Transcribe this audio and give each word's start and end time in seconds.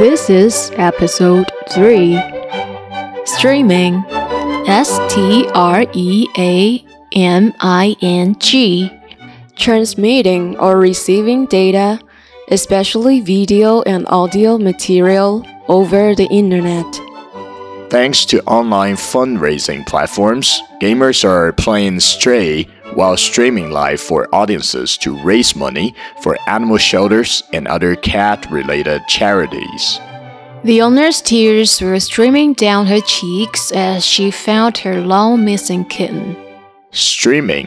This 0.00 0.30
is 0.30 0.70
episode 0.76 1.52
3 1.70 2.18
Streaming. 3.26 4.02
S 4.66 4.98
T 5.12 5.46
R 5.52 5.84
E 5.92 6.26
A 6.38 6.82
M 7.12 7.52
I 7.60 7.94
N 8.00 8.34
G. 8.38 8.90
Transmitting 9.54 10.56
or 10.56 10.78
receiving 10.78 11.44
data, 11.44 12.00
especially 12.48 13.20
video 13.20 13.82
and 13.82 14.06
audio 14.08 14.56
material, 14.56 15.44
over 15.68 16.14
the 16.14 16.26
internet. 16.28 16.86
Thanks 17.90 18.24
to 18.32 18.42
online 18.44 18.94
fundraising 18.94 19.86
platforms, 19.86 20.62
gamers 20.80 21.22
are 21.22 21.52
playing 21.52 22.00
Stray 22.00 22.66
while 22.94 23.16
streaming 23.16 23.70
live 23.70 24.00
for 24.00 24.28
audiences 24.34 24.96
to 24.98 25.16
raise 25.22 25.56
money 25.56 25.94
for 26.20 26.38
animal 26.48 26.78
shelters 26.78 27.42
and 27.52 27.66
other 27.68 27.96
cat 27.96 28.50
related 28.50 29.06
charities. 29.08 30.00
The 30.64 30.80
owner's 30.80 31.20
tears 31.20 31.80
were 31.80 31.98
streaming 31.98 32.52
down 32.52 32.86
her 32.86 33.00
cheeks 33.00 33.72
as 33.72 34.04
she 34.04 34.30
found 34.30 34.78
her 34.78 35.00
long 35.00 35.44
missing 35.44 35.84
kitten. 35.84 36.36
Streaming 36.92 37.66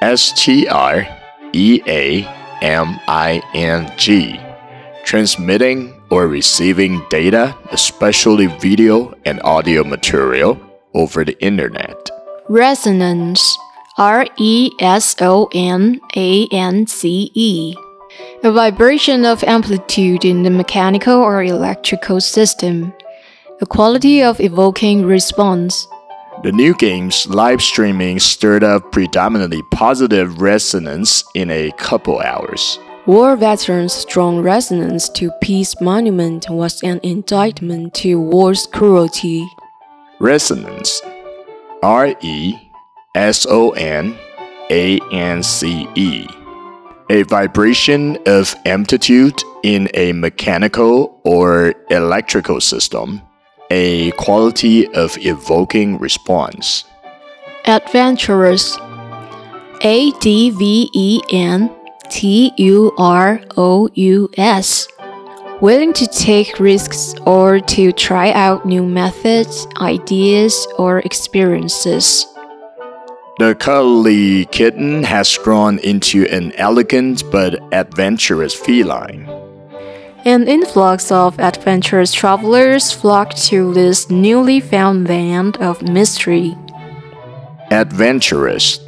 S 0.00 0.32
T 0.32 0.66
R 0.66 1.06
E 1.52 1.80
A 1.86 2.24
M 2.60 2.98
I 3.06 3.40
N 3.54 3.92
G 3.96 4.40
Transmitting 5.04 6.00
or 6.10 6.26
receiving 6.26 7.04
data, 7.08 7.56
especially 7.70 8.46
video 8.46 9.14
and 9.24 9.40
audio 9.42 9.84
material, 9.84 10.58
over 10.94 11.24
the 11.24 11.40
internet. 11.42 12.10
Resonance 12.48 13.56
R 13.98 14.26
E 14.38 14.70
S 14.78 15.14
O 15.20 15.50
N 15.52 16.00
A 16.16 16.48
N 16.50 16.86
C 16.86 17.30
E. 17.34 17.76
A 18.42 18.50
vibration 18.50 19.26
of 19.26 19.44
amplitude 19.44 20.24
in 20.24 20.42
the 20.42 20.50
mechanical 20.50 21.14
or 21.14 21.42
electrical 21.42 22.18
system. 22.20 22.94
A 23.60 23.66
quality 23.66 24.22
of 24.22 24.40
evoking 24.40 25.04
response. 25.04 25.86
The 26.42 26.52
new 26.52 26.74
game's 26.74 27.26
live 27.28 27.60
streaming 27.60 28.18
stirred 28.18 28.64
up 28.64 28.92
predominantly 28.92 29.60
positive 29.70 30.40
resonance 30.40 31.22
in 31.34 31.50
a 31.50 31.70
couple 31.72 32.20
hours. 32.20 32.78
War 33.04 33.36
veterans' 33.36 33.92
strong 33.92 34.40
resonance 34.40 35.10
to 35.10 35.30
Peace 35.42 35.78
Monument 35.82 36.48
was 36.48 36.82
an 36.82 36.98
indictment 37.02 37.92
to 37.94 38.18
war's 38.18 38.66
cruelty. 38.68 39.46
Resonance 40.18 41.02
R 41.82 42.14
E 42.22 42.71
S 43.14 43.44
O 43.46 43.72
N 43.72 44.16
A 44.70 44.98
N 45.12 45.42
C 45.42 45.86
E. 45.94 46.26
A 47.10 47.24
vibration 47.24 48.16
of 48.24 48.54
amplitude 48.64 49.38
in 49.62 49.90
a 49.92 50.14
mechanical 50.14 51.20
or 51.22 51.74
electrical 51.90 52.58
system. 52.58 53.20
A 53.70 54.12
quality 54.12 54.88
of 54.94 55.18
evoking 55.18 55.98
response. 55.98 56.84
Adventurous 57.66 58.78
A 59.82 60.10
D 60.20 60.48
V 60.48 60.88
E 60.94 61.20
N 61.30 61.70
T 62.08 62.54
U 62.56 62.92
R 62.96 63.42
O 63.58 63.90
U 63.92 64.30
S. 64.38 64.88
Willing 65.60 65.92
to 65.92 66.06
take 66.06 66.58
risks 66.58 67.14
or 67.26 67.60
to 67.60 67.92
try 67.92 68.32
out 68.32 68.64
new 68.64 68.84
methods, 68.84 69.66
ideas, 69.76 70.66
or 70.78 71.00
experiences. 71.00 72.26
The 73.38 73.54
cuddly 73.54 74.44
kitten 74.46 75.02
has 75.04 75.38
grown 75.38 75.78
into 75.78 76.26
an 76.26 76.52
elegant 76.52 77.24
but 77.30 77.58
adventurous 77.72 78.54
feline. 78.54 79.26
An 80.26 80.46
influx 80.46 81.10
of 81.10 81.40
adventurous 81.40 82.12
travelers 82.12 82.92
flock 82.92 83.34
to 83.48 83.72
this 83.72 84.10
newly 84.10 84.60
found 84.60 85.08
land 85.08 85.56
of 85.56 85.82
mystery. 85.82 86.54
Adventurous 87.70 88.78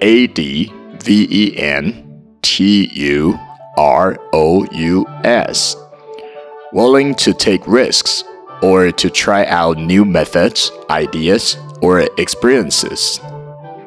A 0.00 0.28
D 0.28 0.72
V 1.00 1.26
E 1.28 1.58
N 1.58 2.38
T 2.42 2.88
U 2.92 3.38
R 3.76 4.16
O 4.32 4.64
U 4.70 5.04
S. 5.24 5.76
Willing 6.72 7.14
to 7.16 7.34
take 7.34 7.66
risks 7.66 8.22
or 8.62 8.92
to 8.92 9.10
try 9.10 9.44
out 9.46 9.78
new 9.78 10.04
methods, 10.04 10.70
ideas, 10.88 11.58
or 11.82 12.08
experiences. 12.18 13.20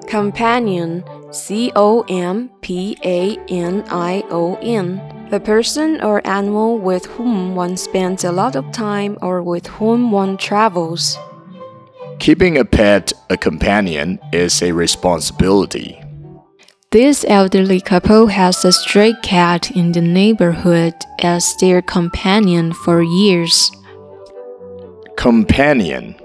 Companion 0.07 1.03
C 1.31 1.71
O 1.75 2.01
M 2.07 2.49
P 2.61 2.97
A 3.03 3.37
N 3.49 3.83
I 3.89 4.23
O 4.29 4.55
N. 4.61 5.01
A 5.31 5.39
person 5.39 5.99
or 6.01 6.25
animal 6.25 6.79
with 6.79 7.05
whom 7.05 7.53
one 7.53 7.75
spends 7.75 8.23
a 8.23 8.31
lot 8.31 8.55
of 8.55 8.71
time 8.71 9.17
or 9.21 9.43
with 9.43 9.67
whom 9.67 10.11
one 10.11 10.37
travels. 10.37 11.17
Keeping 12.19 12.57
a 12.57 12.63
pet, 12.63 13.11
a 13.29 13.35
companion, 13.35 14.19
is 14.31 14.61
a 14.63 14.71
responsibility. 14.71 16.01
This 16.91 17.25
elderly 17.27 17.81
couple 17.81 18.27
has 18.27 18.63
a 18.63 18.71
stray 18.71 19.13
cat 19.21 19.69
in 19.71 19.91
the 19.91 20.01
neighborhood 20.01 20.93
as 21.19 21.53
their 21.57 21.81
companion 21.81 22.71
for 22.71 23.03
years. 23.03 23.69
Companion 25.17 26.15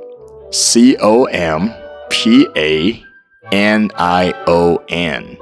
C 0.53 0.97
O 1.00 1.25
M 1.25 1.75
P 2.10 2.47
A 2.56 3.04
N 3.52 3.90
I 3.96 4.32
O 4.46 4.82
N. 4.88 5.38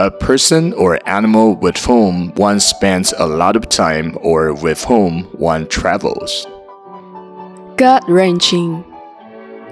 A 0.00 0.10
person 0.10 0.72
or 0.72 0.98
animal 1.08 1.54
with 1.54 1.76
whom 1.76 2.34
one 2.34 2.58
spends 2.58 3.14
a 3.16 3.26
lot 3.26 3.54
of 3.54 3.68
time 3.68 4.18
or 4.20 4.52
with 4.52 4.82
whom 4.84 5.24
one 5.38 5.68
travels. 5.68 6.46
Gut 7.76 8.02
wrenching. 8.08 8.84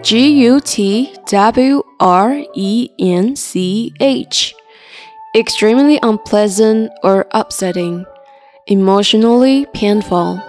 G 0.02 0.30
U 0.44 0.60
T 0.60 1.14
W 1.26 1.82
R 1.98 2.44
E 2.54 2.88
N 2.98 3.34
C 3.34 3.92
H. 4.00 4.54
Extremely 5.34 5.98
unpleasant 6.02 6.92
or 7.02 7.26
upsetting. 7.32 8.06
Emotionally 8.68 9.66
painful. 9.74 10.40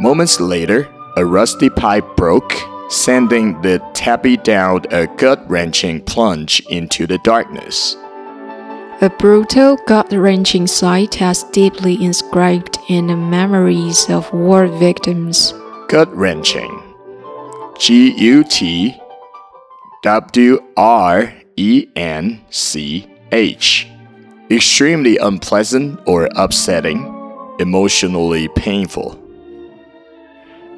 Moments 0.00 0.38
later, 0.38 0.86
a 1.16 1.24
rusty 1.24 1.68
pipe 1.68 2.04
broke, 2.16 2.54
sending 2.88 3.60
the 3.62 3.78
tabby 3.94 4.36
down 4.36 4.84
a 4.90 5.06
gut 5.16 5.48
wrenching 5.48 6.02
plunge 6.04 6.60
into 6.70 7.06
the 7.06 7.18
darkness. 7.18 7.96
A 9.00 9.08
brutal, 9.08 9.76
gut 9.86 10.10
wrenching 10.12 10.66
sight 10.66 11.14
has 11.16 11.44
deeply 11.44 12.02
inscribed 12.02 12.78
in 12.88 13.06
the 13.06 13.16
memories 13.16 14.10
of 14.10 14.32
war 14.32 14.66
victims. 14.66 15.54
Gut 15.86 16.12
wrenching. 16.16 16.82
G 17.78 18.12
U 18.18 18.42
T 18.42 19.00
W 20.02 20.58
R 20.76 21.32
E 21.56 21.86
N 21.94 22.40
C 22.50 23.06
H. 23.30 23.86
Extremely 24.50 25.16
unpleasant 25.18 26.00
or 26.06 26.28
upsetting, 26.34 26.98
emotionally 27.60 28.48
painful. 28.56 29.16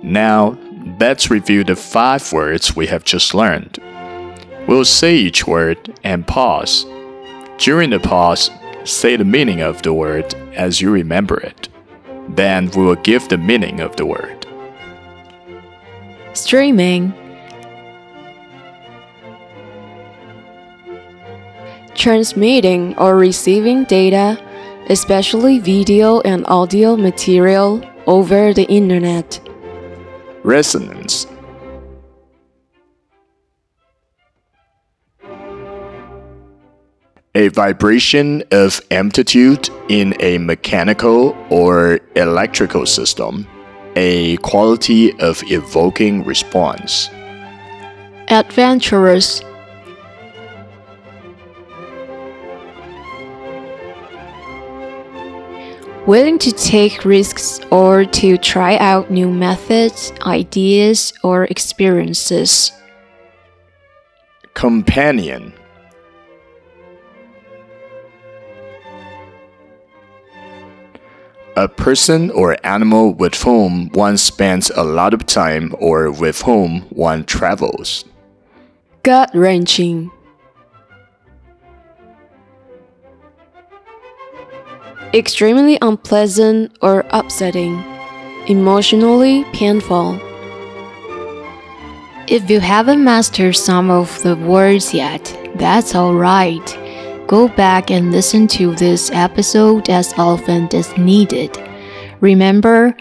Now, 0.02 0.58
let's 0.98 1.30
review 1.30 1.64
the 1.64 1.76
five 1.76 2.32
words 2.32 2.76
we 2.76 2.86
have 2.86 3.04
just 3.04 3.34
learned. 3.34 3.78
We'll 4.66 4.84
say 4.84 5.16
each 5.16 5.46
word 5.46 5.98
and 6.04 6.26
pause. 6.26 6.84
During 7.58 7.90
the 7.90 8.00
pause, 8.00 8.50
say 8.84 9.16
the 9.16 9.24
meaning 9.24 9.60
of 9.60 9.82
the 9.82 9.92
word 9.92 10.34
as 10.54 10.80
you 10.80 10.90
remember 10.90 11.38
it. 11.40 11.68
Then 12.28 12.70
we 12.70 12.84
will 12.84 12.96
give 12.96 13.28
the 13.28 13.38
meaning 13.38 13.80
of 13.80 13.96
the 13.96 14.06
word. 14.06 14.46
Streaming. 16.32 17.12
Transmitting 21.94 22.96
or 22.96 23.16
receiving 23.16 23.84
data, 23.84 24.42
especially 24.88 25.58
video 25.58 26.20
and 26.20 26.46
audio 26.46 26.96
material, 26.96 27.84
over 28.06 28.54
the 28.54 28.66
internet. 28.68 29.40
Resonance 30.42 31.26
A 37.36 37.46
vibration 37.48 38.42
of 38.50 38.80
amplitude 38.90 39.68
in 39.88 40.14
a 40.18 40.38
mechanical 40.38 41.36
or 41.48 42.00
electrical 42.16 42.86
system. 42.86 43.46
A 43.94 44.36
quality 44.38 45.12
of 45.20 45.40
evoking 45.44 46.24
response. 46.24 47.08
Adventurous. 48.28 49.42
Willing 56.06 56.38
to 56.38 56.52
take 56.52 57.04
risks 57.04 57.60
or 57.70 58.04
to 58.04 58.36
try 58.38 58.76
out 58.78 59.10
new 59.10 59.30
methods, 59.30 60.12
ideas, 60.22 61.12
or 61.22 61.44
experiences. 61.44 62.72
Companion 64.54 65.52
a 71.56 71.68
person 71.68 72.30
or 72.30 72.56
animal 72.64 73.12
with 73.12 73.34
whom 73.42 73.90
one 73.90 74.16
spends 74.16 74.70
a 74.70 74.82
lot 74.82 75.12
of 75.12 75.26
time 75.26 75.74
or 75.78 76.10
with 76.10 76.40
whom 76.42 76.80
one 76.90 77.24
travels. 77.24 78.04
Gut 79.02 79.30
wrenching. 79.34 80.10
Extremely 85.12 85.76
unpleasant 85.82 86.76
or 86.82 87.04
upsetting. 87.10 87.82
Emotionally 88.46 89.44
painful. 89.52 90.18
If 92.28 92.48
you 92.48 92.60
haven't 92.60 93.02
mastered 93.02 93.56
some 93.56 93.90
of 93.90 94.22
the 94.22 94.36
words 94.36 94.94
yet, 94.94 95.36
that's 95.56 95.96
alright. 95.96 96.78
Go 97.26 97.48
back 97.48 97.90
and 97.90 98.12
listen 98.12 98.46
to 98.48 98.74
this 98.76 99.10
episode 99.10 99.90
as 99.90 100.14
often 100.16 100.68
as 100.72 100.96
needed. 100.96 101.58
Remember, 102.20 102.96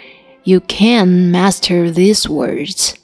you 0.45 0.61
can 0.61 1.29
master 1.29 1.91
these 1.91 2.27
words. 2.27 2.98